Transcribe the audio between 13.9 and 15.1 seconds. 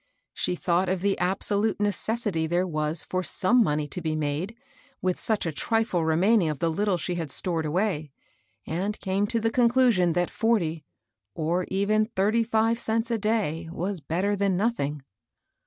better than nothing.